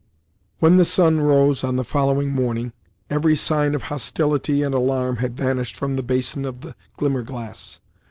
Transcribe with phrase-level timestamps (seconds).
[0.57, 2.73] When the sun rose on the following morning,
[3.11, 7.81] every sign of hostility and alarm had vanished from the basin of the Glimmerglass.